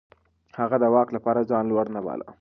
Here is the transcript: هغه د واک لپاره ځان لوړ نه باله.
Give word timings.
هغه 0.59 0.77
د 0.79 0.85
واک 0.93 1.09
لپاره 1.15 1.47
ځان 1.49 1.63
لوړ 1.71 1.85
نه 1.95 2.01
باله. 2.05 2.25